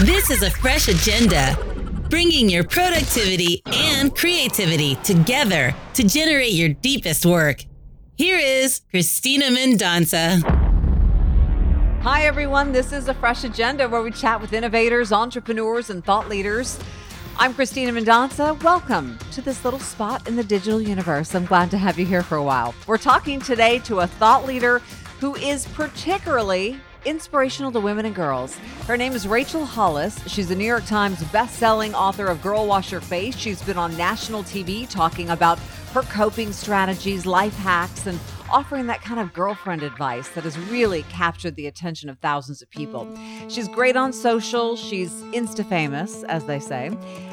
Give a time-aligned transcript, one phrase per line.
[0.00, 1.56] This is a fresh agenda,
[2.10, 7.64] bringing your productivity and creativity together to generate your deepest work.
[8.16, 10.42] Here is Christina Mendonca.
[12.02, 12.72] Hi, everyone.
[12.72, 16.80] This is a fresh agenda where we chat with innovators, entrepreneurs, and thought leaders.
[17.36, 18.60] I'm Christina Mendonca.
[18.64, 21.32] Welcome to this little spot in the digital universe.
[21.32, 22.74] I'm glad to have you here for a while.
[22.88, 24.80] We're talking today to a thought leader
[25.20, 28.56] who is particularly inspirational to women and girls.
[28.86, 30.18] Her name is Rachel Hollis.
[30.28, 33.36] She's a New York Times best-selling author of Girl Wash Your Face.
[33.36, 35.58] She's been on national TV talking about
[35.92, 38.18] her coping strategies, life hacks, and
[38.52, 42.68] offering that kind of girlfriend advice that has really captured the attention of thousands of
[42.70, 43.08] people.
[43.48, 44.76] She's great on social.
[44.76, 46.86] She's Insta famous, as they say,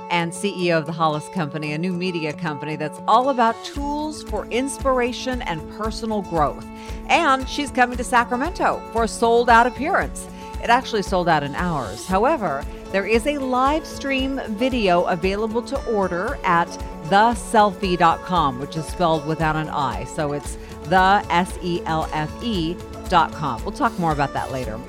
[0.10, 4.46] and CEO of the Hollis Company, a new media company that's all about tools for
[4.46, 6.66] inspiration and personal growth.
[7.10, 10.26] And she's coming to Sacramento for a sold out appearance.
[10.64, 12.06] It actually sold out in hours.
[12.06, 16.68] However, there is a live stream video available to order at
[17.06, 20.06] theselfie.com, which is spelled without an I.
[20.06, 22.76] So it's the S E L F E
[23.10, 23.64] dot com.
[23.64, 24.80] We'll talk more about that later.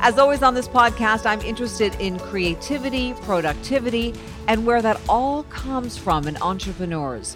[0.00, 4.14] As always on this podcast, I'm interested in creativity, productivity,
[4.46, 7.34] and where that all comes from in entrepreneurs.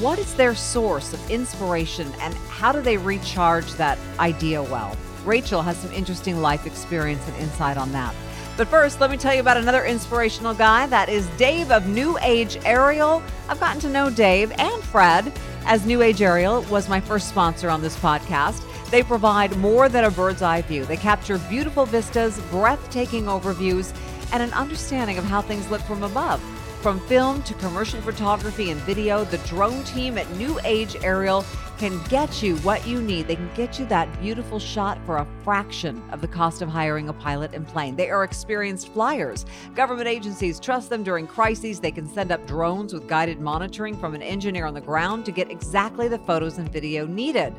[0.00, 4.96] What is their source of inspiration and how do they recharge that idea well?
[5.24, 8.14] Rachel has some interesting life experience and insight on that.
[8.56, 10.86] But first, let me tell you about another inspirational guy.
[10.86, 13.22] That is Dave of New Age Aerial.
[13.48, 15.32] I've gotten to know Dave and Fred
[15.64, 18.62] as New Age Aerial was my first sponsor on this podcast.
[18.90, 20.84] They provide more than a bird's eye view.
[20.84, 23.94] They capture beautiful vistas, breathtaking overviews,
[24.32, 26.42] and an understanding of how things look from above.
[26.82, 31.42] From film to commercial photography and video, the drone team at New Age Aerial
[31.82, 33.26] can get you what you need.
[33.26, 37.08] They can get you that beautiful shot for a fraction of the cost of hiring
[37.08, 37.96] a pilot and plane.
[37.96, 39.44] They are experienced flyers.
[39.74, 41.80] Government agencies trust them during crises.
[41.80, 45.32] They can send up drones with guided monitoring from an engineer on the ground to
[45.32, 47.52] get exactly the photos and video needed.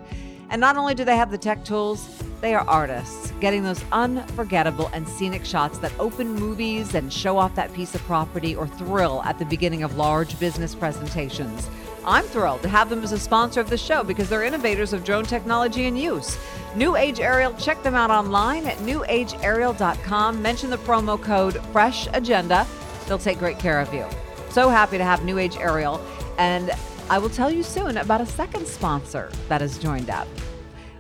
[0.50, 4.90] And not only do they have the tech tools, they are artists, getting those unforgettable
[4.94, 9.24] and scenic shots that open movies and show off that piece of property or thrill
[9.24, 11.70] at the beginning of large business presentations.
[12.06, 15.06] I'm thrilled to have them as a sponsor of the show because they're innovators of
[15.06, 16.38] drone technology and use.
[16.76, 20.42] New Age Aerial, check them out online at newageaerial.com.
[20.42, 22.68] Mention the promo code Fresh Agenda.
[23.08, 24.06] They'll take great care of you.
[24.50, 26.02] So happy to have New Age Aerial.
[26.38, 26.72] And
[27.10, 30.28] I will tell you soon about a second sponsor that has joined up.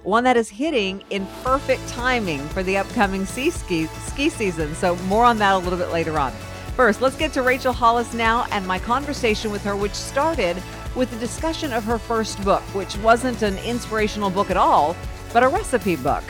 [0.03, 4.75] One that is hitting in perfect timing for the upcoming ski, ski, ski season.
[4.75, 6.33] So, more on that a little bit later on.
[6.75, 10.61] First, let's get to Rachel Hollis now and my conversation with her, which started
[10.95, 14.95] with a discussion of her first book, which wasn't an inspirational book at all,
[15.31, 16.23] but a recipe book.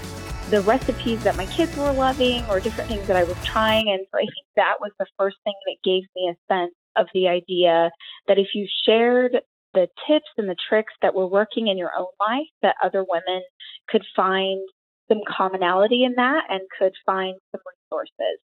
[0.49, 3.89] The recipes that my kids were loving or different things that I was trying.
[3.89, 7.07] And so I think that was the first thing that gave me a sense of
[7.13, 7.89] the idea
[8.27, 9.41] that if you shared
[9.73, 13.41] the tips and the tricks that were working in your own life that other women
[13.89, 14.61] could find
[15.09, 17.61] some commonality in that and could find some
[17.91, 18.39] resources.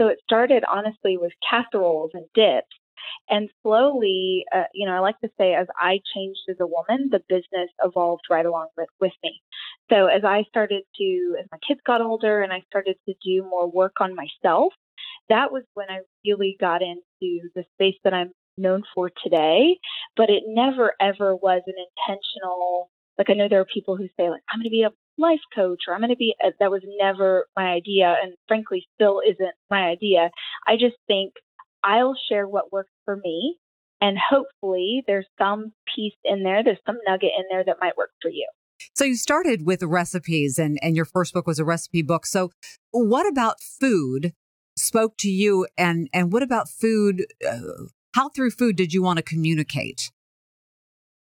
[0.00, 2.68] So it started honestly with casseroles and dips.
[3.28, 7.10] And slowly, uh, you know, I like to say as I changed as a woman,
[7.10, 9.42] the business evolved right along with, with me.
[9.90, 13.42] So as I started to, as my kids got older and I started to do
[13.42, 14.72] more work on myself,
[15.28, 19.78] that was when I really got into the space that I'm known for today,
[20.16, 21.74] but it never ever was an
[22.08, 22.90] intentional.
[23.18, 25.40] Like I know there are people who say like I'm going to be a life
[25.54, 29.20] coach or I'm going to be a, that was never my idea and frankly still
[29.26, 30.30] isn't my idea.
[30.66, 31.34] I just think
[31.82, 33.58] I'll share what works for me
[34.00, 38.10] and hopefully there's some piece in there, there's some nugget in there that might work
[38.20, 38.48] for you.
[38.94, 42.26] So you started with recipes and and your first book was a recipe book.
[42.26, 42.50] So
[42.90, 44.32] what about food
[44.76, 49.16] spoke to you and and what about food uh, how through food did you want
[49.18, 50.12] to communicate?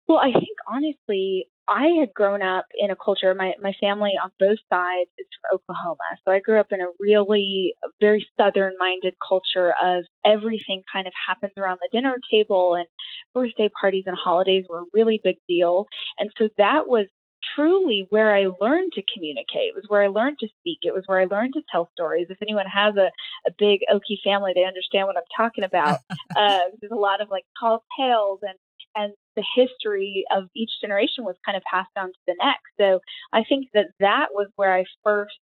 [0.08, 4.32] Well, I think honestly, I had grown up in a culture, my, my family on
[4.40, 6.02] both sides is from Oklahoma.
[6.24, 11.12] So I grew up in a really very southern minded culture of everything kind of
[11.28, 12.86] happens around the dinner table and
[13.32, 15.86] birthday parties and holidays were a really big deal.
[16.18, 17.06] And so that was
[17.54, 19.68] truly where I learned to communicate.
[19.68, 20.78] It was where I learned to speak.
[20.82, 22.26] It was where I learned to tell stories.
[22.30, 23.10] If anyone has a,
[23.46, 25.98] a big Okie family, they understand what I'm talking about.
[26.36, 28.58] uh, there's a lot of like tall tales and
[28.96, 32.66] and the history of each generation was kind of passed down to the next.
[32.78, 33.00] So
[33.32, 35.38] I think that that was where I first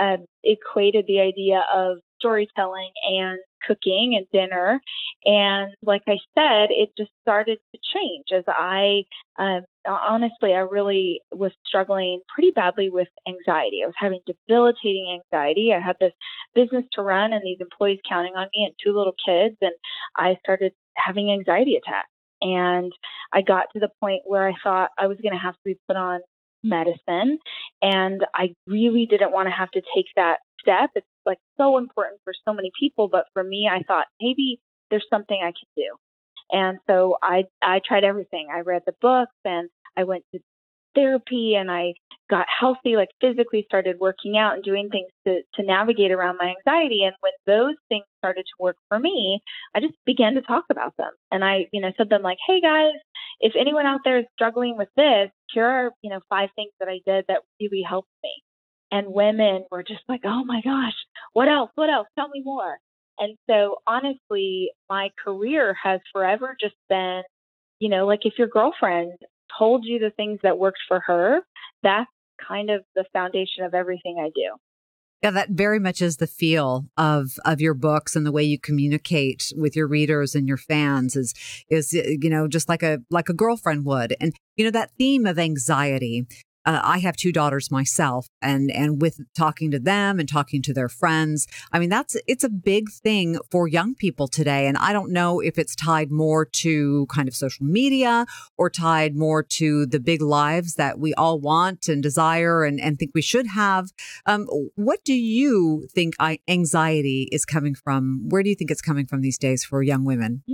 [0.00, 4.80] um, equated the idea of storytelling and cooking and dinner.
[5.24, 9.04] And like I said, it just started to change as I,
[9.38, 13.82] uh, honestly, I really was struggling pretty badly with anxiety.
[13.82, 15.72] I was having debilitating anxiety.
[15.72, 16.12] I had this
[16.54, 19.56] business to run and these employees counting on me and two little kids.
[19.60, 19.74] And
[20.16, 22.08] I started having anxiety attacks.
[22.40, 22.92] And
[23.32, 25.78] I got to the point where I thought I was going to have to be
[25.86, 26.20] put on
[26.64, 27.38] medicine.
[27.80, 30.90] And I really didn't want to have to take that step.
[30.94, 33.08] It's like so important for so many people.
[33.08, 34.60] But for me, I thought maybe
[34.90, 35.96] there's something I can do.
[36.50, 38.48] And so I I tried everything.
[38.54, 40.40] I read the books and I went to
[40.94, 41.94] therapy and I
[42.30, 46.54] got healthy, like physically started working out and doing things to, to navigate around my
[46.56, 47.04] anxiety.
[47.04, 49.40] And when those things started to work for me,
[49.74, 51.10] I just began to talk about them.
[51.30, 52.94] And I, you know, said them like, hey guys,
[53.40, 56.88] if anyone out there is struggling with this, here are, you know, five things that
[56.88, 58.30] I did that really helped me.
[58.92, 60.92] And women were just like, oh my gosh,
[61.32, 61.70] what else?
[61.74, 62.06] What else?
[62.14, 62.78] Tell me more.
[63.18, 67.22] And so honestly, my career has forever just been,
[67.80, 69.12] you know, like if your girlfriend
[69.58, 71.40] told you the things that worked for her,
[71.82, 72.10] that's
[72.46, 74.56] kind of the foundation of everything I do.
[75.22, 78.58] Yeah, that very much is the feel of of your books and the way you
[78.58, 81.32] communicate with your readers and your fans is
[81.70, 84.16] is you know just like a like a girlfriend would.
[84.20, 86.26] And you know that theme of anxiety
[86.64, 90.72] uh, I have two daughters myself, and and with talking to them and talking to
[90.72, 94.66] their friends, I mean that's it's a big thing for young people today.
[94.66, 98.26] And I don't know if it's tied more to kind of social media
[98.56, 102.98] or tied more to the big lives that we all want and desire and and
[102.98, 103.90] think we should have.
[104.26, 106.14] Um, what do you think
[106.48, 108.28] anxiety is coming from?
[108.28, 110.44] Where do you think it's coming from these days for young women?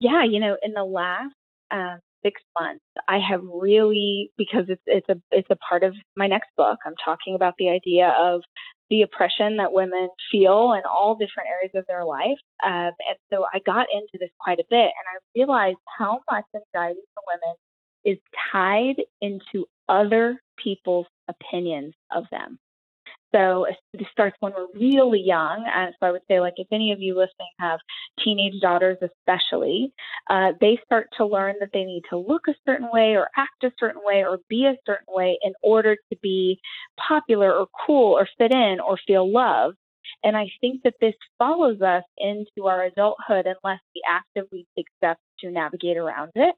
[0.00, 1.34] Yeah, you know, in the last
[1.70, 6.26] um, six months, I have really because it's it's a it's a part of my
[6.26, 6.78] next book.
[6.86, 8.42] I'm talking about the idea of
[8.90, 12.38] the oppression that women feel in all different areas of their life.
[12.64, 16.44] Um, and so I got into this quite a bit, and I realized how much
[16.54, 17.56] anxiety for women
[18.04, 18.18] is
[18.52, 22.58] tied into other people's opinions of them.
[23.36, 25.66] So it starts when we're really young.
[25.74, 27.80] And so I would say, like, if any of you listening have
[28.24, 29.92] teenage daughters, especially,
[30.30, 33.62] uh, they start to learn that they need to look a certain way or act
[33.64, 36.58] a certain way or be a certain way in order to be
[36.98, 39.76] popular or cool or fit in or feel loved.
[40.24, 45.20] And I think that this follows us into our adulthood unless we actively take steps
[45.40, 46.54] to navigate around it.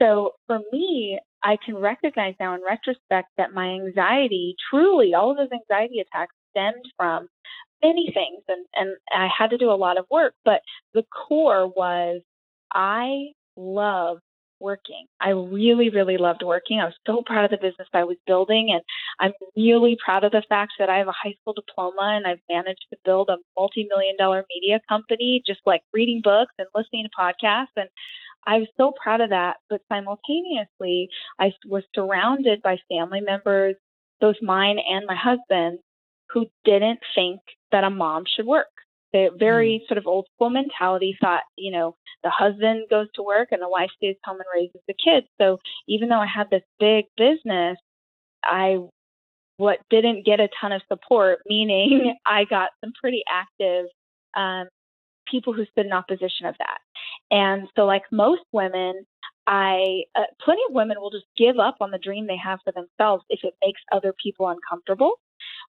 [0.00, 5.36] So for me, I can recognize now in retrospect that my anxiety, truly, all of
[5.36, 7.28] those anxiety attacks stemmed from
[7.82, 8.42] many things.
[8.48, 10.62] And, and I had to do a lot of work, but
[10.94, 12.22] the core was
[12.72, 14.18] I love
[14.60, 15.06] working.
[15.20, 16.80] I really, really loved working.
[16.80, 18.70] I was so proud of the business I was building.
[18.72, 18.82] And
[19.20, 22.40] I'm really proud of the fact that I have a high school diploma and I've
[22.50, 27.04] managed to build a multi million dollar media company, just like reading books and listening
[27.04, 27.76] to podcasts.
[27.76, 27.88] And
[28.48, 29.58] I was so proud of that.
[29.68, 33.76] But simultaneously, I was surrounded by family members,
[34.20, 35.80] both mine and my husband,
[36.30, 37.40] who didn't think
[37.70, 38.66] that a mom should work.
[39.12, 39.88] The very mm.
[39.88, 43.68] sort of old school mentality thought, you know, the husband goes to work and the
[43.68, 45.26] wife stays home and raises the kids.
[45.40, 47.78] So even though I had this big business,
[48.44, 48.78] I
[49.58, 53.86] what didn't get a ton of support, meaning I got some pretty active
[54.36, 54.68] um,
[55.30, 56.78] people who stood in opposition of that.
[57.30, 59.04] And so, like most women,
[59.46, 62.72] I uh, plenty of women will just give up on the dream they have for
[62.72, 65.12] themselves if it makes other people uncomfortable.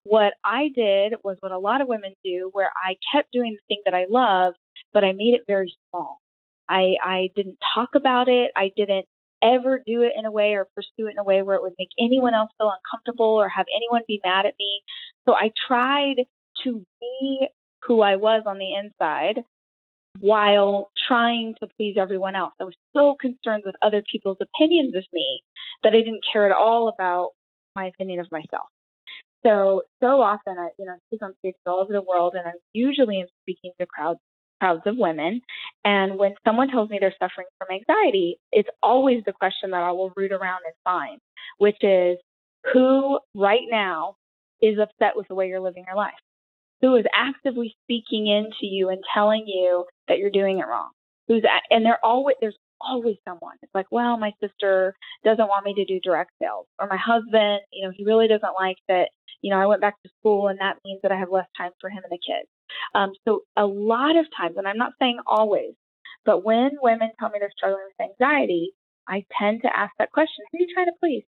[0.03, 3.75] What I did was what a lot of women do, where I kept doing the
[3.75, 4.53] thing that I love,
[4.93, 6.19] but I made it very small.
[6.69, 8.51] I I didn't talk about it.
[8.55, 9.05] I didn't
[9.41, 11.73] ever do it in a way or pursue it in a way where it would
[11.79, 14.81] make anyone else feel uncomfortable or have anyone be mad at me.
[15.25, 16.25] So I tried
[16.63, 17.47] to be
[17.83, 19.43] who I was on the inside
[20.19, 22.53] while trying to please everyone else.
[22.59, 25.41] I was so concerned with other people's opinions of me
[25.83, 27.31] that I didn't care at all about
[27.75, 28.67] my opinion of myself.
[29.45, 32.59] So, so often I, you know, speak on stages all over the world and I'm
[32.73, 34.19] usually speaking to crowds
[34.59, 35.41] crowds of women.
[35.85, 39.91] And when someone tells me they're suffering from anxiety, it's always the question that I
[39.91, 41.19] will root around and find,
[41.57, 42.17] which is
[42.73, 44.15] who right now
[44.61, 46.13] is upset with the way you're living your life?
[46.81, 50.89] Who is actively speaking into you and telling you that you're doing it wrong.
[51.27, 53.55] Who's and they're always there's always someone.
[53.61, 57.61] It's like, well, my sister doesn't want me to do direct sales, or my husband,
[57.71, 59.09] you know, he really doesn't like that.
[59.41, 61.71] You know, I went back to school, and that means that I have less time
[61.79, 62.49] for him and the kids.
[62.95, 65.73] Um, so a lot of times, and I'm not saying always,
[66.25, 68.71] but when women tell me they're struggling with anxiety,
[69.07, 71.23] I tend to ask that question: Who are you trying to please?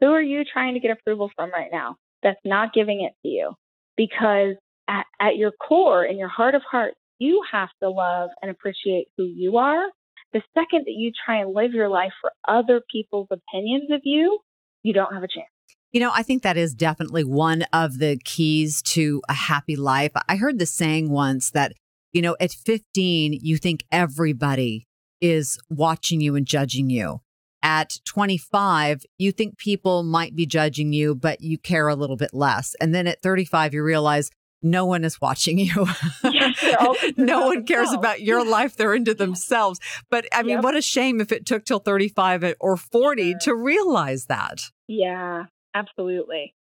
[0.00, 1.96] Who are you trying to get approval from right now?
[2.22, 3.54] That's not giving it to you
[3.96, 4.56] because
[4.88, 9.08] at, at your core, in your heart of hearts, you have to love and appreciate
[9.16, 9.84] who you are.
[10.32, 14.38] The second that you try and live your life for other people's opinions of you,
[14.82, 15.48] you don't have a chance.
[15.92, 20.12] You know, I think that is definitely one of the keys to a happy life.
[20.28, 21.72] I heard the saying once that,
[22.12, 24.86] you know, at 15, you think everybody
[25.20, 27.20] is watching you and judging you.
[27.62, 32.32] At 25, you think people might be judging you, but you care a little bit
[32.32, 32.76] less.
[32.80, 34.30] And then at 35, you realize
[34.62, 35.86] no one is watching you.
[36.24, 38.76] Yes, no one cares about your life.
[38.76, 39.80] They're into themselves.
[40.10, 40.64] But I mean, yep.
[40.64, 43.38] what a shame if it took till 35 or 40 sure.
[43.40, 44.70] to realize that.
[44.86, 46.54] Yeah, absolutely.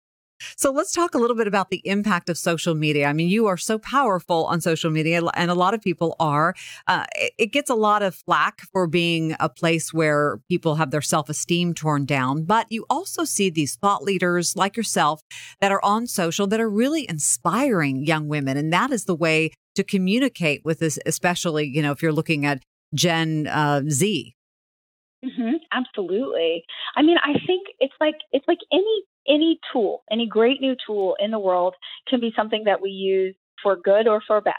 [0.56, 3.06] So let's talk a little bit about the impact of social media.
[3.06, 6.54] I mean, you are so powerful on social media, and a lot of people are.
[6.86, 7.04] Uh,
[7.38, 11.28] it gets a lot of flack for being a place where people have their self
[11.28, 15.20] esteem torn down, but you also see these thought leaders like yourself
[15.60, 18.56] that are on social that are really inspiring young women.
[18.56, 22.46] And that is the way to communicate with this, especially, you know, if you're looking
[22.46, 22.62] at
[22.94, 24.34] Gen uh, Z.
[25.24, 26.64] Mm-hmm, absolutely.
[26.96, 31.16] I mean, I think it's like it's like any any tool, any great new tool
[31.18, 31.74] in the world
[32.08, 34.54] can be something that we use for good or for bad.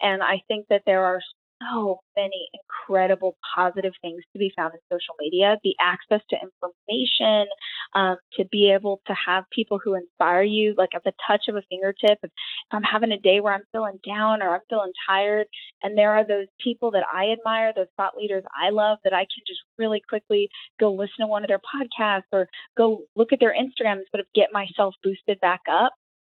[0.00, 1.20] And I think that there are
[1.70, 5.56] so many incredible positive things to be found in social media.
[5.62, 7.46] The access to information
[7.94, 11.56] um, to be able to have people who inspire you like at the touch of
[11.56, 12.30] a fingertip if
[12.70, 15.46] i'm having a day where i'm feeling down or i'm feeling tired
[15.82, 19.20] and there are those people that i admire those thought leaders i love that i
[19.20, 20.48] can just really quickly
[20.80, 24.20] go listen to one of their podcasts or go look at their instagram and sort
[24.20, 25.92] of get myself boosted back up.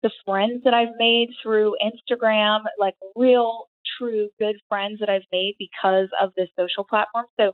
[0.02, 3.68] The friends that I've made through Instagram, like real
[3.98, 7.26] true good friends that I've made because of this social platform.
[7.38, 7.52] So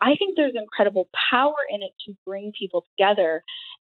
[0.00, 3.42] I think there's incredible power in it to bring people together.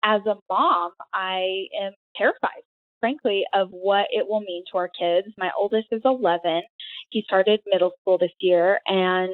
[0.04, 2.62] As a mom, I am terrified,
[3.00, 5.28] frankly, of what it will mean to our kids.
[5.38, 6.62] My oldest is 11.
[7.10, 9.30] He started middle school this year, and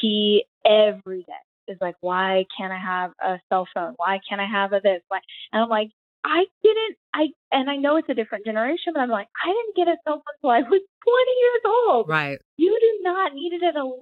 [0.00, 1.32] he every day
[1.68, 3.94] is like, why can't I have a cell phone?
[3.96, 5.00] Why can't I have a this?
[5.08, 5.20] Why?
[5.52, 5.90] And I'm like,
[6.24, 9.76] I didn't, I, and I know it's a different generation, but I'm like, I didn't
[9.76, 12.08] get a cell phone until I was 20 years old.
[12.08, 12.38] Right.
[12.56, 13.94] You do not need it at 11.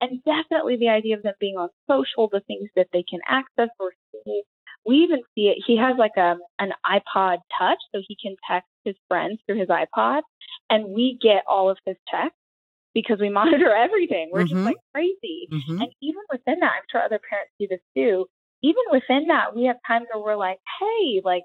[0.00, 3.68] And definitely the idea of them being on social, the things that they can access
[3.78, 4.42] or see.
[4.86, 5.62] We even see it.
[5.66, 9.68] He has like a an iPod Touch, so he can text his friends through his
[9.68, 10.22] iPod,
[10.70, 12.38] and we get all of his texts
[12.94, 14.30] because we monitor everything.
[14.32, 14.54] We're mm-hmm.
[14.54, 15.48] just like crazy.
[15.52, 15.82] Mm-hmm.
[15.82, 18.24] And even within that, I'm sure other parents do this too
[18.62, 21.42] even within that, we have times where we're like, hey, like,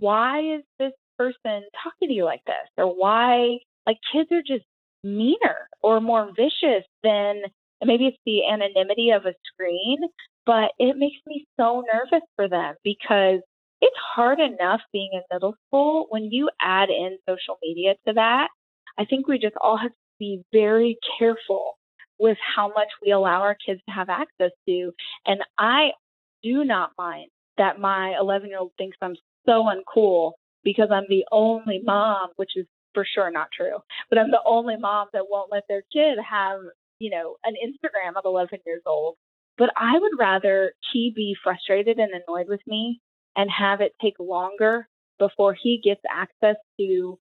[0.00, 2.68] why is this person talking to you like this?
[2.76, 4.64] Or why, like, kids are just
[5.04, 7.42] meaner or more vicious than
[7.84, 9.98] maybe it's the anonymity of a screen,
[10.46, 13.40] but it makes me so nervous for them because
[13.80, 16.06] it's hard enough being in middle school.
[16.10, 18.48] When you add in social media to that,
[18.98, 21.78] I think we just all have to be very careful
[22.18, 24.92] with how much we allow our kids to have access to.
[25.26, 25.90] And I
[26.42, 30.32] do not mind that my 11 year old thinks I'm so uncool
[30.64, 34.76] because I'm the only mom, which is for sure not true, but I'm the only
[34.76, 36.60] mom that won't let their kid have,
[36.98, 39.16] you know, an Instagram of 11 years old.
[39.58, 43.00] But I would rather he be frustrated and annoyed with me
[43.36, 47.18] and have it take longer before he gets access to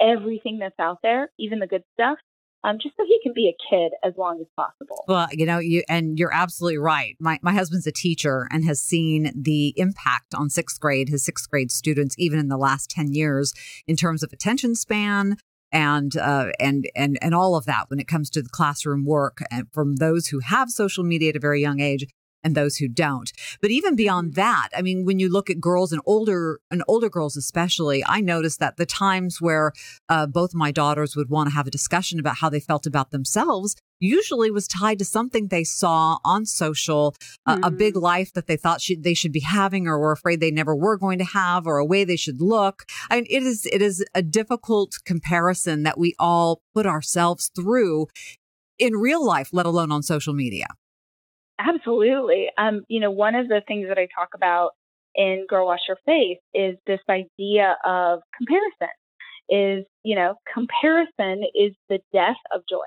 [0.00, 2.18] everything that's out there, even the good stuff,
[2.64, 5.04] um, just so he can be a kid as long as possible.
[5.06, 7.14] Well, you know, you and you're absolutely right.
[7.20, 11.48] My my husband's a teacher and has seen the impact on sixth grade, his sixth
[11.48, 13.52] grade students, even in the last ten years,
[13.86, 15.36] in terms of attention span,
[15.70, 19.42] and uh, and and and all of that when it comes to the classroom work
[19.50, 22.06] and from those who have social media at a very young age
[22.44, 23.32] and those who don't.
[23.60, 24.40] But even beyond mm-hmm.
[24.40, 28.20] that, I mean, when you look at girls and older and older girls especially, I
[28.20, 29.72] noticed that the times where
[30.08, 33.10] uh, both my daughters would want to have a discussion about how they felt about
[33.10, 37.14] themselves usually was tied to something they saw on social,
[37.46, 37.64] uh, mm-hmm.
[37.64, 40.50] a big life that they thought should, they should be having or were afraid they
[40.50, 42.84] never were going to have or a way they should look.
[43.10, 48.08] I mean, it is, it is a difficult comparison that we all put ourselves through
[48.78, 50.66] in real life, let alone on social media.
[51.58, 52.48] Absolutely.
[52.58, 54.72] Um, you know, one of the things that I talk about
[55.14, 58.94] in Girl Wash Your Face is this idea of comparison.
[59.50, 62.86] Is, you know, comparison is the death of joy.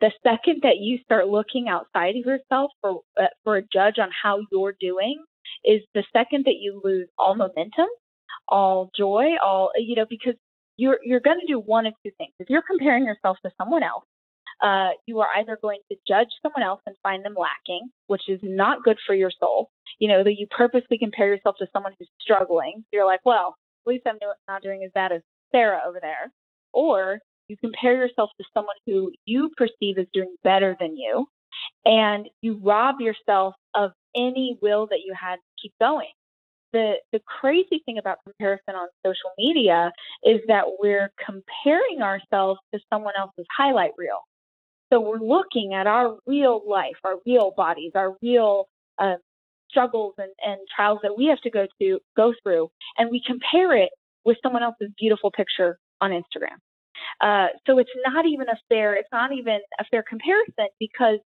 [0.00, 4.10] The second that you start looking outside of yourself for uh, for a judge on
[4.10, 5.22] how you're doing
[5.64, 7.86] is the second that you lose all momentum,
[8.48, 10.34] all joy, all you know, because
[10.76, 12.32] you're you're going to do one of two things.
[12.40, 14.04] If you're comparing yourself to someone else,
[14.62, 18.40] uh, you are either going to judge someone else and find them lacking, which is
[18.42, 19.70] not good for your soul.
[19.98, 22.84] You know, that you purposely compare yourself to someone who's struggling.
[22.92, 25.22] You're like, well, at least I'm not doing as bad as
[25.52, 26.32] Sarah over there.
[26.72, 31.26] Or You compare yourself to someone who you perceive as doing better than you,
[31.84, 36.10] and you rob yourself of any will that you had to keep going.
[36.72, 39.92] The, the crazy thing about comparison on social media
[40.24, 44.20] is that we're comparing ourselves to someone else's highlight reel.
[44.92, 49.16] So we're looking at our real life, our real bodies, our real uh,
[49.68, 53.76] struggles and, and trials that we have to go to go through, and we compare
[53.76, 53.90] it
[54.24, 56.56] with someone else's beautiful picture on Instagram.
[57.20, 61.18] Uh, so it's not even a fair, it's not even a fair comparison because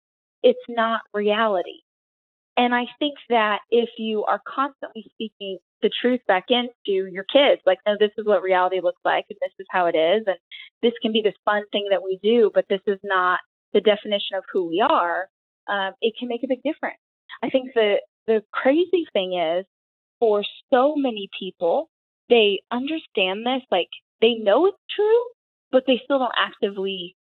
[0.43, 1.81] it's not reality.
[2.57, 7.61] And I think that if you are constantly speaking the truth back into your kids,
[7.65, 10.35] like, no, this is what reality looks like, and this is how it is, and
[10.81, 13.39] this can be this fun thing that we do, but this is not
[13.73, 15.29] the definition of who we are,
[15.67, 16.99] um, it can make a big difference.
[17.43, 17.97] I think the
[18.27, 19.65] the crazy thing is,
[20.19, 21.89] for so many people,
[22.29, 23.89] they understand this, like
[24.21, 25.23] they know it's true,
[25.71, 27.15] but they still don't actively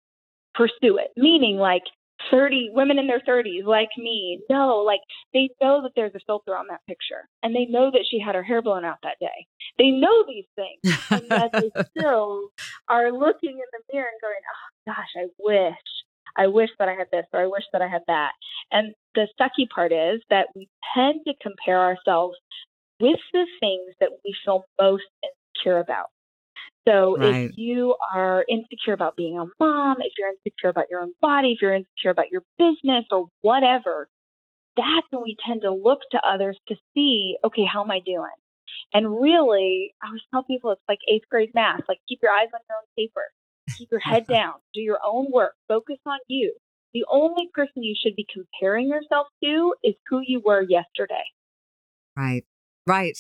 [0.55, 1.11] pursue it.
[1.17, 1.85] Meaning, like
[2.31, 5.01] 30 women in their 30s, like me, know, like
[5.33, 8.35] they know that there's a filter on that picture, and they know that she had
[8.35, 9.47] her hair blown out that day.
[9.79, 12.49] They know these things, and yet they still
[12.89, 15.98] are looking in the mirror and going, "Oh gosh, I wish."
[16.39, 18.33] I wish that I had this or I wish that I had that.
[18.71, 22.37] And the sucky part is that we tend to compare ourselves
[23.01, 26.07] with the things that we feel most insecure about.
[26.87, 27.51] So right.
[27.51, 31.53] if you are insecure about being a mom, if you're insecure about your own body,
[31.53, 34.09] if you're insecure about your business or whatever,
[34.77, 38.39] that's when we tend to look to others to see, okay, how am I doing?
[38.95, 42.49] And really, I always tell people it's like eighth grade math, like keep your eyes
[42.55, 43.27] on your own paper.
[43.79, 44.55] Keep your head down.
[44.75, 45.55] Do your own work.
[45.69, 46.55] Focus on you.
[46.95, 51.25] The only person you should be comparing yourself to is who you were yesterday.
[52.17, 52.45] Right.
[52.87, 53.17] Right.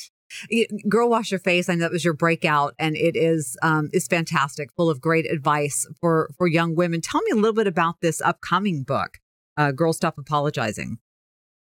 [0.88, 1.68] Girl Wash Your Face.
[1.68, 5.30] I know that was your breakout, and it is um, is fantastic, full of great
[5.30, 7.00] advice for for young women.
[7.00, 9.18] Tell me a little bit about this upcoming book,
[9.56, 10.98] uh, Girl Stop Apologizing.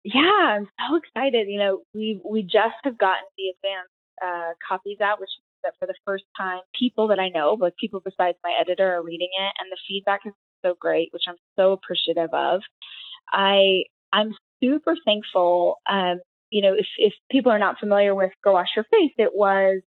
[0.02, 1.48] Yeah, I'm so excited.
[1.48, 3.92] You know, we we just have gotten the advanced
[4.24, 5.30] uh, copies out, which
[5.66, 9.02] that for the first time, people that I know, but people besides my editor, are
[9.02, 10.32] reading it, and the feedback is
[10.64, 12.62] so great, which I'm so appreciative of.
[13.30, 15.76] I I'm super thankful.
[15.88, 19.32] Um, you know, if if people are not familiar with Girl Wash Your Face, it
[19.34, 19.82] was.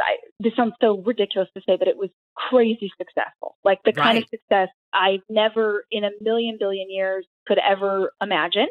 [0.00, 3.56] I, this sounds so ridiculous to say, but it was crazy successful.
[3.62, 4.02] Like the right.
[4.02, 8.66] kind of success I've never in a million billion years could ever imagine.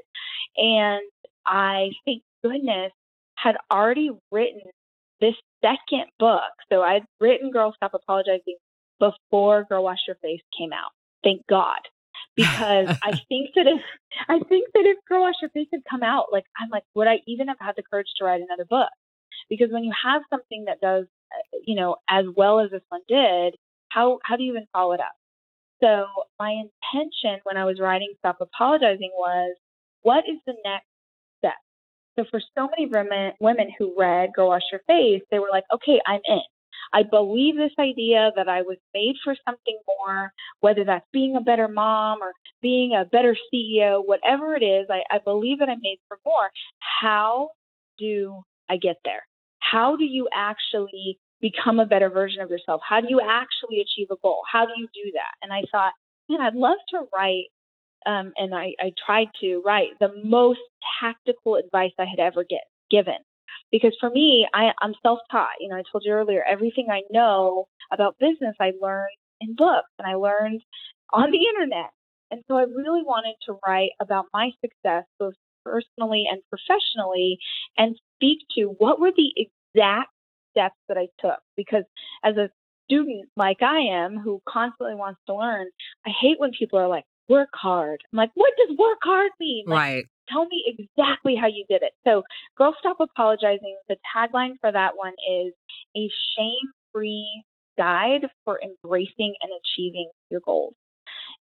[0.58, 1.02] And
[1.46, 2.92] I thank goodness
[3.36, 4.62] had already written
[5.22, 6.42] this second book.
[6.72, 8.58] So I'd written Girl Stop Apologizing
[9.00, 10.92] before Girl Wash Your Face came out.
[11.24, 11.80] Thank God.
[12.36, 13.82] Because I think that if
[14.28, 17.08] I think that if Girl Wash Your Face had come out, like I'm like, would
[17.08, 18.90] I even have had the courage to write another book?
[19.50, 23.02] Because when you have something that does, uh, you know, as well as this one
[23.08, 23.56] did,
[23.90, 25.14] how how do you even follow it up?
[25.82, 26.06] So
[26.40, 29.56] my intention when I was writing Stop Apologizing was,
[30.02, 30.88] what is the next
[32.18, 35.66] so for so many women, women who read Girl Wash Your Face, they were like,
[35.74, 36.42] okay, I'm in.
[36.94, 41.42] I believe this idea that I was made for something more, whether that's being a
[41.42, 45.82] better mom or being a better CEO, whatever it is, I, I believe that I'm
[45.82, 46.50] made for more.
[47.02, 47.50] How
[47.98, 49.24] do I get there?
[49.60, 52.82] How do you actually become a better version of yourself?
[52.88, 53.30] How do you mm-hmm.
[53.30, 54.42] actually achieve a goal?
[54.50, 55.34] How do you do that?
[55.42, 55.94] And I thought,
[56.30, 57.48] man, I'd love to write
[58.06, 60.60] um, and I, I tried to write the most
[61.02, 63.18] tactical advice I had ever get, given.
[63.72, 65.50] Because for me, I, I'm self taught.
[65.60, 69.10] You know, I told you earlier, everything I know about business, I learned
[69.42, 70.62] in books and I learned
[71.14, 71.92] on the internet.
[72.32, 75.34] And so I really wanted to write about my success, both
[75.66, 77.38] personally and professionally,
[77.78, 80.10] and speak to what were the exact
[80.52, 81.40] steps that I took.
[81.56, 81.84] Because
[82.24, 82.50] as a
[82.86, 85.68] student like I am who constantly wants to learn,
[86.06, 88.02] I hate when people are like, work hard.
[88.12, 89.66] I'm like, what does work hard mean?
[89.68, 90.06] Like, right.
[90.30, 91.94] Tell me exactly how you did it.
[92.06, 92.24] So,
[92.58, 95.54] Girl Stop Apologizing, the tagline for that one is
[95.96, 97.44] a shame free
[97.78, 100.74] guide for embracing and achieving your goals.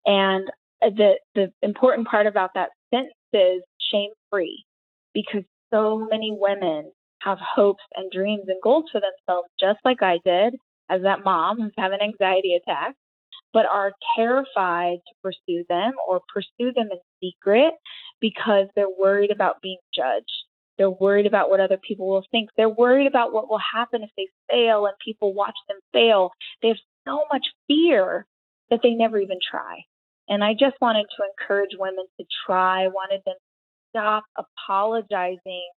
[0.05, 0.49] And
[0.83, 4.65] uh, the, the important part about that sentence is shame free
[5.15, 10.19] because so many women have hopes and dreams and goals for themselves, just like I
[10.25, 10.55] did
[10.89, 12.97] as that mom who's having anxiety attacks
[13.57, 17.73] but are terrified to pursue them or pursue them in secret
[18.21, 20.45] because they're worried about being judged.
[20.77, 22.51] They're worried about what other people will think.
[22.59, 26.33] They're worried about what will happen if they fail and people watch them fail.
[26.61, 26.77] They have
[27.09, 28.27] so much fear
[28.69, 29.85] that they never even try.
[30.29, 35.71] And I just wanted to encourage women to try, wanted them to stop apologizing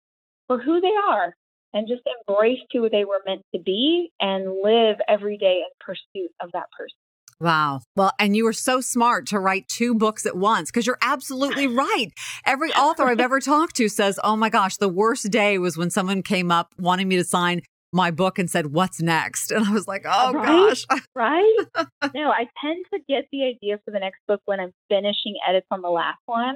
[0.47, 1.33] for who they are
[1.73, 6.31] and just embrace who they were meant to be and live every day in pursuit
[6.41, 6.97] of that person.
[7.41, 7.81] Wow.
[7.95, 11.67] Well, and you were so smart to write two books at once because you're absolutely
[11.85, 12.07] right.
[12.45, 15.89] Every author I've ever talked to says, Oh my gosh, the worst day was when
[15.89, 17.61] someone came up wanting me to sign
[17.93, 19.51] my book and said, What's next?
[19.51, 20.45] And I was like, Oh right?
[20.45, 20.85] gosh.
[21.15, 21.55] right?
[22.15, 25.67] No, I tend to get the idea for the next book when I'm finishing edits
[25.69, 26.55] on the last one.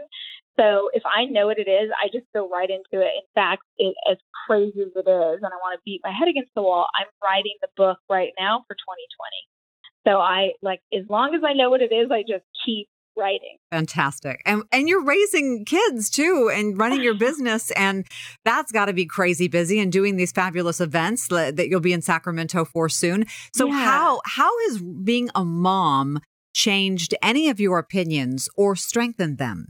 [0.60, 3.12] So if I know what it is, I just go right into it.
[3.15, 4.17] In fact, it, as
[4.48, 7.08] crazy as it is, and I want to beat my head against the wall, I'm
[7.24, 8.84] writing the book right now for 2020.
[10.05, 13.57] So I like as long as I know what it is, I just keep writing.
[13.71, 14.41] Fantastic.
[14.45, 18.05] And and you're raising kids too and running your business and
[18.43, 22.01] that's got to be crazy busy and doing these fabulous events that you'll be in
[22.01, 23.25] Sacramento for soon.
[23.53, 23.83] So yeah.
[23.83, 26.19] how how has being a mom
[26.53, 29.69] changed any of your opinions or strengthened them?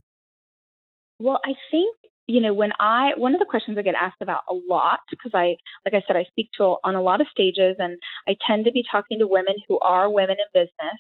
[1.20, 1.96] Well, I think
[2.28, 5.32] you know when I one of the questions I get asked about a lot because
[5.34, 5.56] I
[5.86, 8.72] like I said I speak to on a lot of stages and I tend to
[8.72, 11.00] be talking to women who are women in business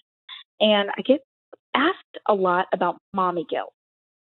[0.59, 1.21] and I get
[1.75, 3.73] asked a lot about mommy guilt.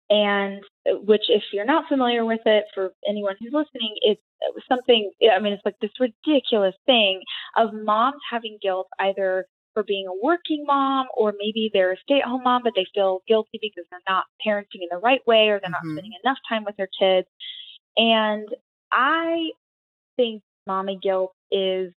[0.09, 4.21] And uh, which, if you're not familiar with it, for anyone who's listening, it's
[4.67, 7.21] something, I mean, it's like this ridiculous thing
[7.57, 12.19] of moms having guilt either for being a working mom or maybe they're a stay
[12.19, 15.49] at home mom, but they feel guilty because they're not parenting in the right way
[15.49, 15.87] or they're mm-hmm.
[15.87, 17.27] not spending enough time with their kids.
[17.97, 18.47] And
[18.91, 19.49] I
[20.17, 21.93] think mommy guilt is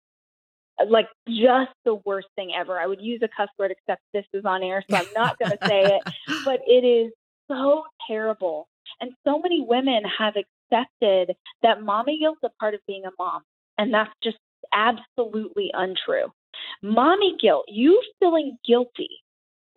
[0.87, 2.79] like just the worst thing ever.
[2.79, 5.51] I would use a cuss word, except this is on air, so I'm not going
[5.51, 6.13] to say it.
[6.45, 7.11] But it is
[7.49, 8.67] so terrible.
[9.01, 13.41] And so many women have accepted that mommy guilt's a part of being a mom.
[13.77, 14.37] And that's just
[14.73, 16.31] absolutely untrue.
[16.81, 19.09] Mommy guilt, you feeling guilty,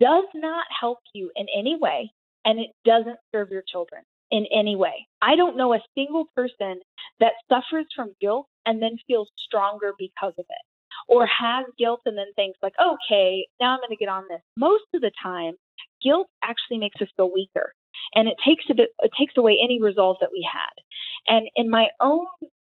[0.01, 2.11] does not help you in any way,
[2.45, 5.07] and it doesn't serve your children in any way.
[5.21, 6.81] I don't know a single person
[7.21, 10.67] that suffers from guilt and then feels stronger because of it
[11.09, 14.41] or has guilt and then thinks like, okay, now I'm going to get on this.
[14.57, 15.55] Most of the time,
[16.03, 17.73] guilt actually makes us feel weaker
[18.15, 21.35] and it takes a bit, it takes away any resolve that we had.
[21.35, 22.27] And in my own,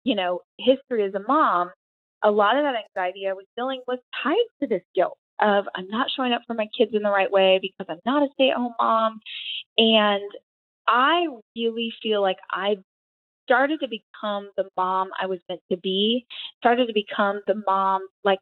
[0.05, 1.71] you know, history as a mom,
[2.23, 5.89] a lot of that anxiety I was feeling was tied to this guilt of I'm
[5.89, 8.51] not showing up for my kids in the right way because I'm not a stay
[8.51, 9.21] at home mom.
[9.77, 10.31] And
[10.87, 11.27] I
[11.57, 12.83] really feel like I've
[13.45, 16.27] started to become the mom I was meant to be,
[16.59, 18.41] started to become the mom like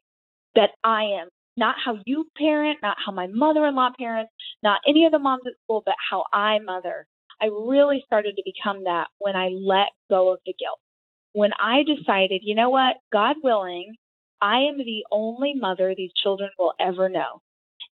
[0.55, 1.29] that I am.
[1.59, 4.31] Not how you parent, not how my mother in law parents,
[4.63, 7.07] not any of the moms at school, but how I mother.
[7.41, 10.81] I really started to become that when I let go of the guilt.
[11.37, 13.95] When I decided, you know what, God willing,
[14.41, 17.43] I am the only mother these children will ever know.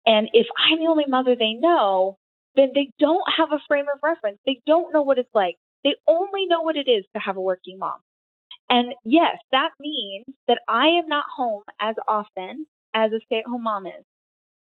[0.04, 2.16] And if I'm the only mother they know,
[2.56, 4.38] then they don't have a frame of reference.
[4.44, 7.40] They don't know what it's like they only know what it is to have a
[7.40, 7.98] working mom.
[8.68, 13.46] And yes, that means that I am not home as often as a stay at
[13.46, 14.04] home mom is.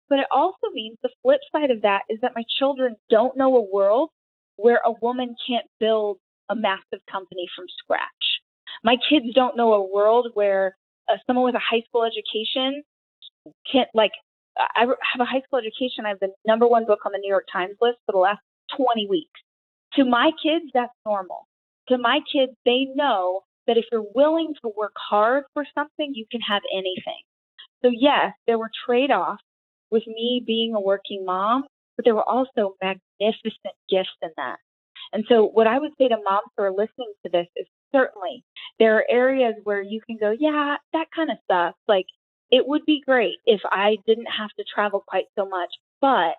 [0.08, 3.56] But it also means the flip side of that is that my children don't know
[3.56, 4.10] a world
[4.56, 8.35] where a woman can't build a massive company from scratch.
[8.84, 10.76] My kids don't know a world where
[11.08, 12.82] uh, someone with a high school education
[13.70, 14.12] can't, like,
[14.58, 16.06] I have a high school education.
[16.06, 18.40] I have the number one book on the New York Times list for the last
[18.76, 19.40] 20 weeks.
[19.94, 21.46] To my kids, that's normal.
[21.88, 26.24] To my kids, they know that if you're willing to work hard for something, you
[26.30, 27.22] can have anything.
[27.84, 29.42] So, yes, there were trade offs
[29.90, 31.64] with me being a working mom,
[31.96, 34.58] but there were also magnificent gifts in that.
[35.12, 38.44] And so, what I would say to moms who are listening to this is certainly
[38.78, 41.74] there are areas where you can go, yeah, that kind of stuff.
[41.88, 42.06] Like,
[42.50, 46.34] it would be great if I didn't have to travel quite so much, but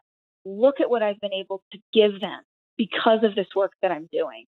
[0.45, 2.41] look at what I've been able to give them
[2.77, 4.45] because of this work that I'm doing.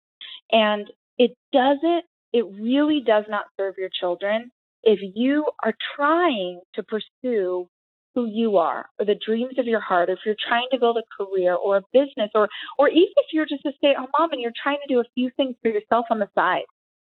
[0.50, 4.50] And it doesn't, it really does not serve your children
[4.83, 7.68] if you are trying to pursue
[8.14, 10.96] who you are or the dreams of your heart, or if you're trying to build
[10.96, 12.48] a career or a business, or
[12.79, 15.31] or even if you're just a stay-at-home mom and you're trying to do a few
[15.37, 16.64] things for yourself on the side.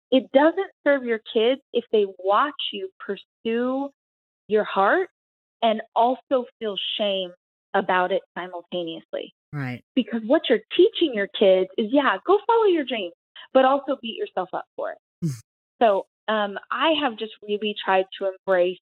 [0.10, 3.90] It doesn't serve your kids if they watch you pursue
[4.48, 5.10] your heart
[5.62, 7.32] and also feel shame
[7.74, 9.34] about it simultaneously.
[9.54, 9.84] Right.
[9.96, 13.14] Because what you're teaching your kids is, yeah, go follow your dreams,
[13.54, 14.98] but also beat yourself up for it.
[15.26, 15.32] Mm.
[15.82, 18.80] so um, I have just really tried to embrace,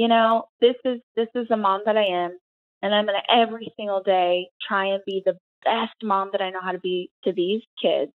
[0.00, 2.38] you know, this is this is the mom that I am,
[2.80, 6.60] and I'm gonna every single day try and be the best mom that I know
[6.64, 8.10] how to be to these kids.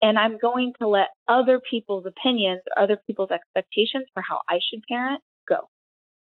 [0.00, 4.84] And I'm going to let other people's opinions, other people's expectations for how I should
[4.88, 5.68] parent go.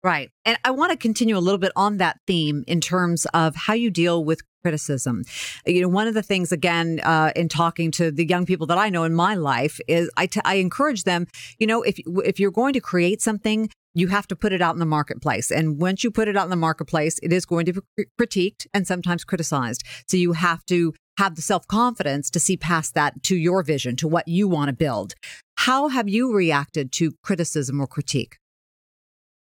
[0.03, 0.31] Right.
[0.43, 3.73] And I want to continue a little bit on that theme in terms of how
[3.73, 5.23] you deal with criticism.
[5.67, 8.77] You know, one of the things, again, uh, in talking to the young people that
[8.77, 11.27] I know in my life is I, t- I encourage them,
[11.59, 14.75] you know, if, if you're going to create something, you have to put it out
[14.75, 15.51] in the marketplace.
[15.51, 18.67] And once you put it out in the marketplace, it is going to be critiqued
[18.73, 19.83] and sometimes criticized.
[20.07, 23.95] So you have to have the self confidence to see past that to your vision,
[23.97, 25.13] to what you want to build.
[25.57, 28.37] How have you reacted to criticism or critique?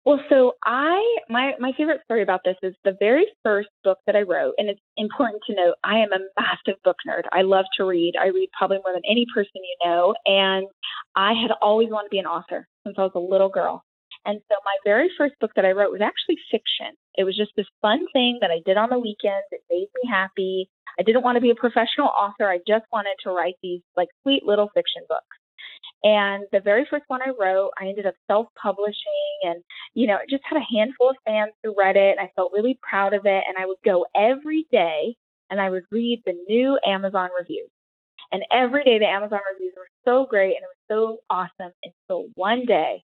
[0.06, 4.16] Well, so I my my favorite story about this is the very first book that
[4.16, 7.24] I wrote, and it's important to note I am a massive book nerd.
[7.32, 8.14] I love to read.
[8.18, 10.66] I read probably more than any person you know, and
[11.14, 13.84] I had always wanted to be an author since I was a little girl.
[14.26, 16.94] And so my very first book that I wrote was actually fiction.
[17.16, 19.48] It was just this fun thing that I did on the weekends.
[19.50, 20.68] It made me happy.
[20.98, 22.48] I didn't want to be a professional author.
[22.48, 25.36] I just wanted to write these like sweet little fiction books.
[26.02, 29.62] And the very first one I wrote, I ended up self publishing and,
[29.94, 32.16] you know, it just had a handful of fans who read it.
[32.18, 33.44] And I felt really proud of it.
[33.46, 35.14] And I would go every day
[35.50, 37.68] and I would read the new Amazon reviews.
[38.32, 42.28] And every day the Amazon reviews were so great and it was so awesome until
[42.34, 43.02] one day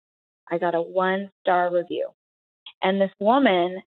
[0.53, 2.11] I got a one star review.
[2.83, 3.81] And this woman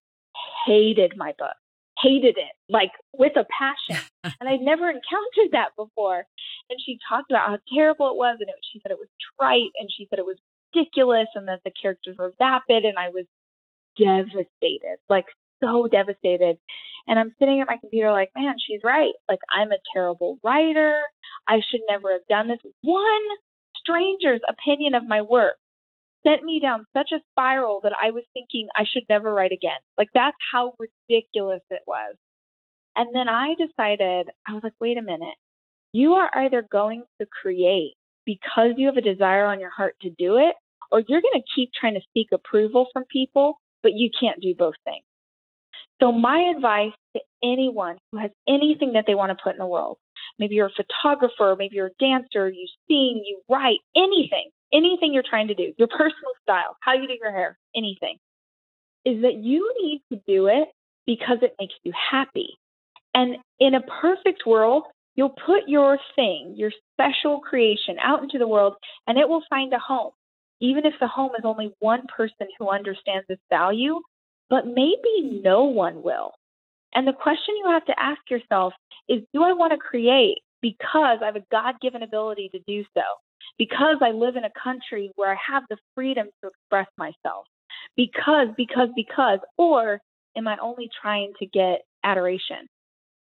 [0.66, 1.54] hated my book,
[2.02, 4.04] hated it, like with a passion.
[4.40, 6.26] and I'd never encountered that before.
[6.68, 8.38] And she talked about how terrible it was.
[8.40, 10.38] And it, she said it was trite and she said it was
[10.74, 12.84] ridiculous and that the characters were vapid.
[12.84, 13.26] And I was
[13.96, 15.26] devastated, like
[15.62, 16.58] so devastated.
[17.06, 19.12] And I'm sitting at my computer like, man, she's right.
[19.28, 21.00] Like, I'm a terrible writer.
[21.46, 22.58] I should never have done this.
[22.82, 23.22] One
[23.80, 25.54] stranger's opinion of my work
[26.24, 29.78] sent me down such a spiral that I was thinking I should never write again.
[29.98, 32.16] Like that's how ridiculous it was.
[32.96, 35.36] And then I decided, I was like, wait a minute.
[35.92, 40.10] You are either going to create because you have a desire on your heart to
[40.10, 40.54] do it,
[40.90, 44.54] or you're going to keep trying to seek approval from people, but you can't do
[44.56, 45.04] both things.
[46.02, 49.66] So, my advice to anyone who has anything that they want to put in the
[49.66, 49.96] world,
[50.38, 55.22] maybe you're a photographer, maybe you're a dancer, you sing, you write, anything, anything you're
[55.28, 58.18] trying to do, your personal style, how you do your hair, anything,
[59.04, 60.68] is that you need to do it
[61.06, 62.58] because it makes you happy.
[63.14, 64.82] And in a perfect world,
[65.14, 68.74] you'll put your thing, your special creation out into the world
[69.06, 70.12] and it will find a home.
[70.60, 74.00] Even if the home is only one person who understands its value,
[74.50, 76.32] but maybe no one will.
[76.94, 78.72] And the question you have to ask yourself
[79.08, 82.84] is do I want to create because I have a God given ability to do
[82.94, 83.02] so?
[83.58, 87.46] Because I live in a country where I have the freedom to express myself.
[87.96, 90.00] Because, because, because, or
[90.36, 92.68] am I only trying to get adoration?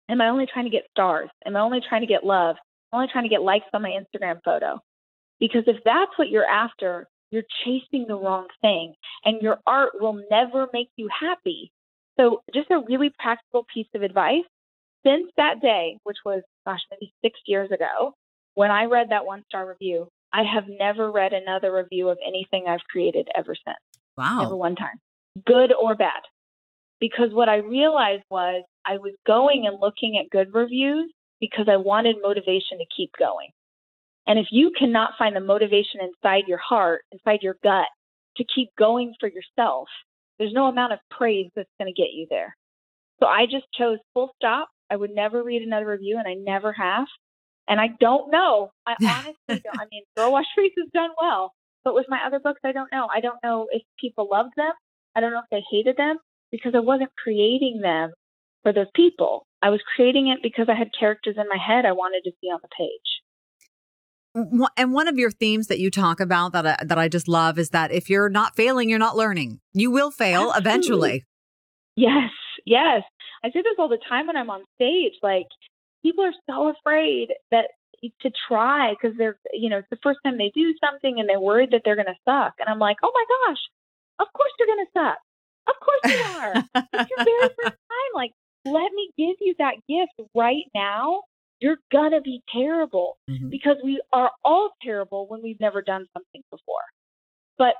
[0.08, 1.30] Am I only trying to get stars?
[1.46, 2.56] Am I only trying to get love?
[2.92, 4.80] Am I only trying to get likes on my Instagram photo?
[5.38, 8.94] Because if that's what you're after, you're chasing the wrong thing
[9.24, 11.72] and your art will never make you happy.
[12.18, 14.44] So, just a really practical piece of advice
[15.06, 18.14] since that day, which was, gosh, maybe six years ago,
[18.54, 22.66] when I read that one star review, I have never read another review of anything
[22.68, 23.78] I've created ever since.
[24.16, 24.42] Wow.
[24.42, 25.00] Never one time,
[25.46, 26.22] good or bad.
[27.00, 31.10] Because what I realized was I was going and looking at good reviews
[31.40, 33.48] because I wanted motivation to keep going.
[34.26, 37.86] And if you cannot find the motivation inside your heart, inside your gut,
[38.36, 39.88] to keep going for yourself,
[40.38, 42.54] there's no amount of praise that's going to get you there.
[43.18, 44.68] So I just chose full stop.
[44.90, 47.06] I would never read another review, and I never have.
[47.70, 48.72] And I don't know.
[48.86, 49.80] I honestly don't.
[49.80, 51.52] I mean, Girl Wash Face has done well,
[51.84, 53.06] but with my other books, I don't know.
[53.14, 54.72] I don't know if people loved them.
[55.16, 56.18] I don't know if they hated them
[56.50, 58.10] because I wasn't creating them
[58.62, 59.46] for those people.
[59.62, 62.48] I was creating it because I had characters in my head I wanted to see
[62.48, 63.20] on the page.
[64.76, 67.58] And one of your themes that you talk about that I, that I just love
[67.58, 69.60] is that if you're not failing, you're not learning.
[69.72, 70.60] You will fail Absolutely.
[70.60, 71.24] eventually.
[71.96, 72.30] Yes,
[72.64, 73.02] yes.
[73.42, 75.14] I say this all the time when I'm on stage.
[75.22, 75.46] Like
[76.02, 77.68] people are so afraid that
[78.22, 81.38] to try because they're you know it's the first time they do something and they're
[81.38, 83.58] worried that they're going to suck and i'm like oh my gosh
[84.20, 85.18] of course you're going to suck.
[85.66, 86.54] Of course you are.
[87.00, 88.32] It's your very first time like
[88.64, 91.22] let me give you that gift right now.
[91.60, 93.48] You're going to be terrible mm-hmm.
[93.48, 96.84] because we are all terrible when we've never done something before.
[97.58, 97.74] But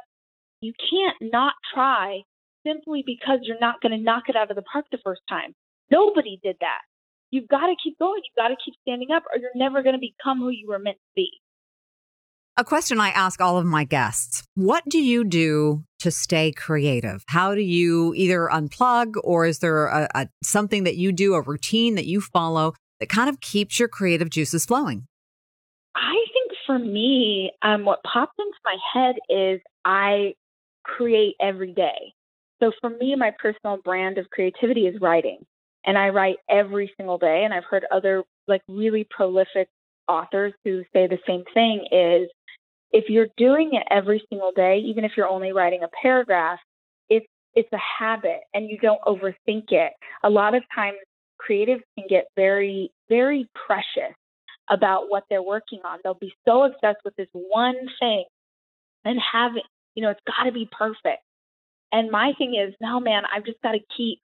[0.61, 2.22] you can't not try
[2.66, 5.54] simply because you're not going to knock it out of the park the first time.
[5.90, 6.83] Nobody did that
[7.30, 8.20] You've got to keep going.
[8.24, 10.78] You've got to keep standing up, or you're never going to become who you were
[10.78, 11.30] meant to be.
[12.56, 17.22] A question I ask all of my guests What do you do to stay creative?
[17.28, 21.40] How do you either unplug, or is there a, a, something that you do, a
[21.40, 25.06] routine that you follow that kind of keeps your creative juices flowing?
[25.94, 30.34] I think for me, um, what popped into my head is I
[30.84, 32.12] create every day.
[32.60, 35.46] So for me, my personal brand of creativity is writing.
[35.84, 37.42] And I write every single day.
[37.44, 39.68] And I've heard other like really prolific
[40.08, 42.28] authors who say the same thing is
[42.92, 46.58] if you're doing it every single day, even if you're only writing a paragraph,
[47.08, 49.92] it's it's a habit and you don't overthink it.
[50.24, 50.96] A lot of times
[51.40, 54.14] creatives can get very, very precious
[54.68, 55.98] about what they're working on.
[56.02, 58.24] They'll be so obsessed with this one thing
[59.04, 59.64] and have it,
[59.94, 61.22] you know, it's got to be perfect.
[61.92, 64.20] And my thing is, no, man, I've just got to keep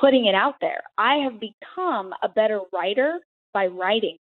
[0.00, 0.82] putting it out there.
[0.98, 3.18] I have become a better writer
[3.52, 4.16] by writing.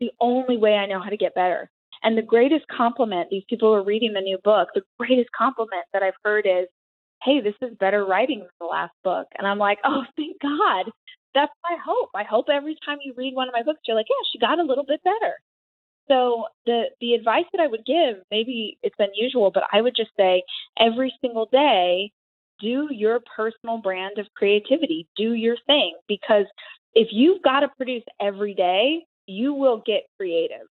[0.00, 1.70] The only way I know how to get better.
[2.02, 6.02] And the greatest compliment, these people are reading the new book, the greatest compliment that
[6.02, 6.68] I've heard is,
[7.24, 9.26] hey, this is better writing than the last book.
[9.36, 10.90] And I'm like, oh, thank God.
[11.34, 12.10] That's my hope.
[12.14, 14.58] I hope every time you read one of my books, you're like, yeah, she got
[14.58, 15.34] a little bit better.
[16.08, 20.10] So the the advice that I would give, maybe it's unusual, but I would just
[20.16, 20.42] say
[20.80, 22.12] every single day,
[22.60, 26.46] do your personal brand of creativity, do your thing because
[26.94, 30.66] if you've got to produce every day, you will get creative.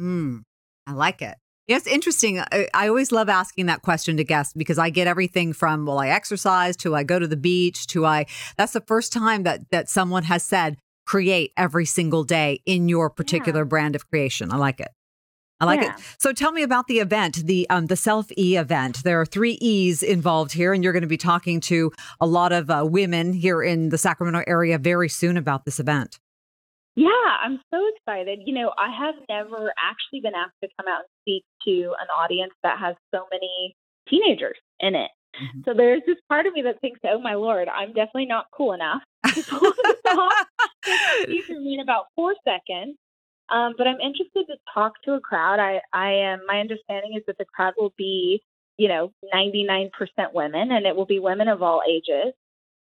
[0.00, 0.42] Mm,
[0.86, 1.36] I like it.
[1.66, 2.40] Yeah, it's interesting.
[2.40, 5.98] I, I, always love asking that question to guests because I get everything from well,
[5.98, 8.24] I exercise to I go to the beach to I.
[8.56, 13.10] That's the first time that that someone has said create every single day in your
[13.10, 13.68] particular yeah.
[13.68, 14.50] brand of creation.
[14.50, 14.88] I like it.
[15.60, 15.94] I like yeah.
[15.94, 16.00] it.
[16.18, 19.02] So tell me about the event, the um, the Self E event.
[19.02, 22.52] There are three E's involved here, and you're going to be talking to a lot
[22.52, 26.20] of uh, women here in the Sacramento area very soon about this event.
[26.94, 27.08] Yeah,
[27.44, 28.40] I'm so excited.
[28.44, 32.08] You know, I have never actually been asked to come out and speak to an
[32.16, 33.76] audience that has so many
[34.08, 35.10] teenagers in it.
[35.36, 35.60] Mm-hmm.
[35.64, 38.72] So there's this part of me that thinks, oh my lord, I'm definitely not cool
[38.72, 39.02] enough
[39.34, 40.46] to pull this off.
[41.28, 42.96] me in about four seconds.
[43.50, 45.58] Um, but I'm interested to talk to a crowd.
[45.58, 46.40] I, I am.
[46.46, 48.42] My understanding is that the crowd will be,
[48.76, 49.90] you know, 99%
[50.34, 52.34] women, and it will be women of all ages.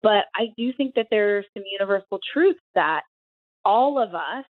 [0.03, 3.03] But I do think that there are some universal truths that
[3.65, 4.45] all of us,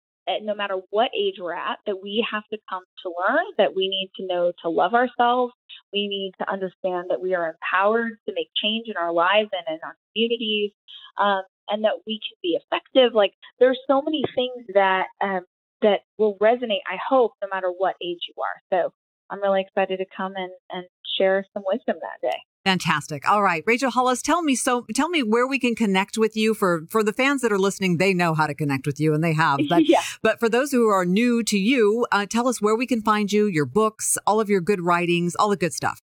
[0.42, 3.44] no matter what age we're at, that we have to come to learn.
[3.58, 5.52] That we need to know to love ourselves.
[5.92, 9.76] We need to understand that we are empowered to make change in our lives and
[9.76, 10.72] in our communities.
[11.18, 13.14] Um, and that we can be effective.
[13.14, 15.44] Like there's so many things that um,
[15.82, 18.60] that will resonate, I hope, no matter what age you are.
[18.72, 18.92] So
[19.30, 20.86] I'm really excited to come and, and
[21.18, 22.36] share some wisdom that day.
[22.64, 23.28] Fantastic.
[23.28, 26.54] All right, Rachel Hollis, tell me so tell me where we can connect with you
[26.54, 29.24] for for the fans that are listening, they know how to connect with you and
[29.24, 29.58] they have.
[29.68, 30.02] But yeah.
[30.22, 33.32] but for those who are new to you, uh, tell us where we can find
[33.32, 36.00] you, your books, all of your good writings, all the good stuff.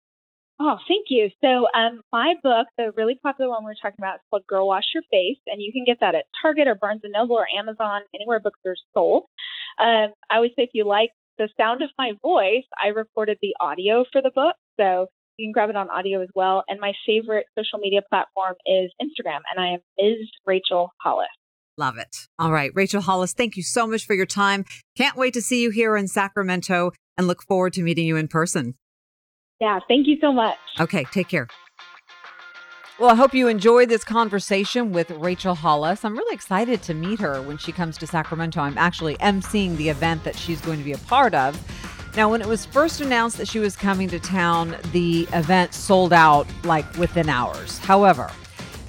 [0.59, 1.29] Oh, thank you.
[1.45, 4.67] So, um, my book, the really popular one we are talking about, is called Girl
[4.67, 7.47] Wash Your Face, and you can get that at Target or Barnes and Noble or
[7.59, 9.25] Amazon, anywhere books are sold.
[9.79, 13.55] Um, I always say if you like the sound of my voice, I recorded the
[13.61, 16.65] audio for the book, so you can grab it on audio as well.
[16.69, 20.29] And my favorite social media platform is Instagram, and I am Ms.
[20.47, 21.29] Rachel Hollis.
[21.79, 22.17] Love it.
[22.39, 24.65] All right, Rachel Hollis, thank you so much for your time.
[24.97, 28.29] Can't wait to see you here in Sacramento and look forward to meeting you in
[28.29, 28.75] person.
[29.61, 30.57] Yeah, thank you so much.
[30.81, 31.49] Okay, take care.
[32.99, 36.03] Well, I hope you enjoyed this conversation with Rachel Hollis.
[36.03, 38.59] I'm really excited to meet her when she comes to Sacramento.
[38.59, 41.61] I'm actually emceeing the event that she's going to be a part of.
[42.17, 46.15] Now, when it was first announced that she was coming to town, the event sold
[46.15, 47.77] out like within hours.
[47.81, 48.31] However,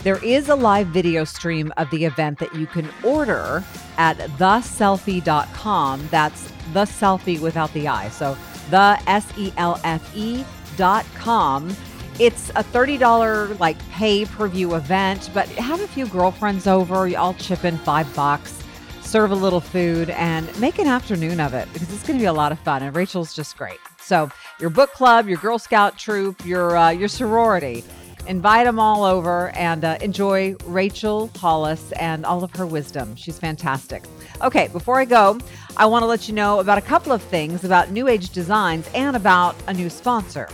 [0.03, 3.61] there is a live video stream of the event that you can order
[3.97, 6.07] at theselfie.com.
[6.11, 8.07] That's the selfie without the I.
[8.07, 8.37] So
[8.69, 10.45] the S E L F E
[10.77, 11.75] dot com.
[12.19, 17.35] It's a $30 like pay per view event, but have a few girlfriends over, y'all
[17.35, 18.59] chip in five bucks,
[19.01, 22.25] serve a little food, and make an afternoon of it because it's going to be
[22.25, 22.81] a lot of fun.
[22.81, 23.77] And Rachel's just great.
[23.99, 27.83] So, your book club, your Girl Scout troop, your, uh, your sorority,
[28.25, 33.15] invite them all over and uh, enjoy Rachel Hollis and all of her wisdom.
[33.15, 34.03] She's fantastic.
[34.41, 35.39] Okay, before I go,
[35.77, 38.89] I want to let you know about a couple of things about New Age Designs
[38.95, 40.49] and about a new sponsor.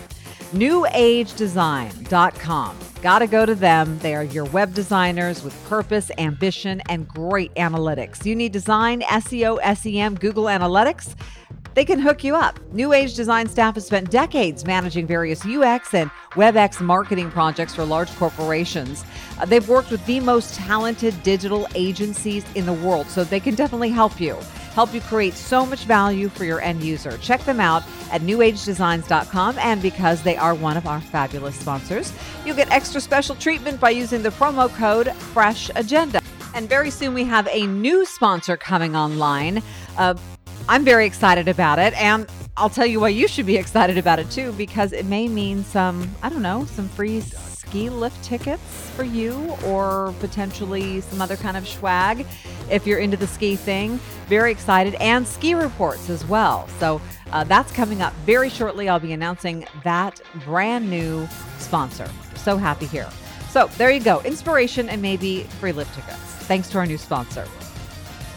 [0.54, 2.78] NewAgeDesign.com.
[3.02, 4.00] Got to go to them.
[4.00, 8.26] They are your web designers with purpose, ambition, and great analytics.
[8.26, 11.16] You need design, SEO, SEM, Google Analytics
[11.74, 12.60] they can hook you up.
[12.72, 17.84] New Age Design staff has spent decades managing various UX and WebEx marketing projects for
[17.84, 19.04] large corporations.
[19.40, 23.56] Uh, they've worked with the most talented digital agencies in the world, so they can
[23.56, 24.38] definitely help you.
[24.74, 27.18] Help you create so much value for your end user.
[27.20, 29.58] Check them out at newagedesigns.com.
[29.60, 32.12] And because they are one of our fabulous sponsors,
[32.46, 36.22] you'll get extra special treatment by using the promo code Fresh Agenda.
[36.56, 39.62] And very soon we have a new sponsor coming online.
[39.98, 40.16] Uh,
[40.68, 41.94] I'm very excited about it.
[42.02, 45.28] And I'll tell you why you should be excited about it too, because it may
[45.28, 47.22] mean some, I don't know, some free
[47.74, 52.24] ski lift tickets for you or potentially some other kind of swag
[52.70, 54.00] if you're into the ski thing.
[54.28, 54.94] Very excited.
[54.96, 56.68] And ski reports as well.
[56.78, 57.02] So
[57.32, 58.90] uh, that's coming up very shortly.
[58.90, 62.08] I'll be announcing that brand new sponsor.
[62.36, 63.10] So happy here.
[63.50, 64.22] So there you go.
[64.22, 66.20] Inspiration and maybe free lift tickets.
[66.46, 67.48] Thanks to our new sponsor.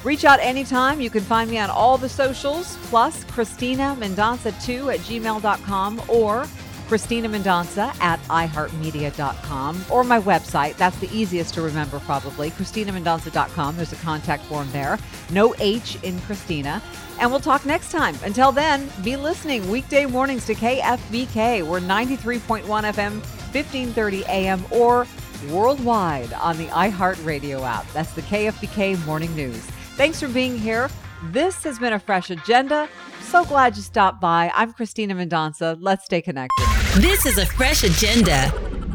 [0.03, 0.99] Reach out anytime.
[0.99, 6.47] You can find me on all the socials, plus Christina Mendonca2 at gmail.com or
[6.89, 10.77] Christina Mendonca at iHeartMedia.com or my website.
[10.77, 12.51] That's the easiest to remember, probably.
[12.51, 13.77] ChristinaMendonca.com.
[13.77, 14.99] There's a contact form there.
[15.31, 16.83] No H in Christina.
[17.19, 18.17] And we'll talk next time.
[18.25, 21.63] Until then, be listening weekday mornings to KFBK.
[21.67, 23.21] We're 93.1 FM,
[23.53, 25.07] 1530 AM, or
[25.51, 27.91] worldwide on the iHeartRadio app.
[27.93, 29.61] That's the KFBK Morning News.
[29.97, 30.91] Thanks for being here.
[31.25, 32.89] This has been a fresh agenda.
[33.23, 34.51] So glad you stopped by.
[34.55, 35.77] I'm Christina Mendonca.
[35.81, 36.67] Let's stay connected.
[36.97, 38.53] This is a fresh agenda,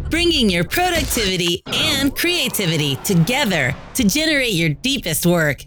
[0.10, 5.66] bringing your productivity and creativity together to generate your deepest work.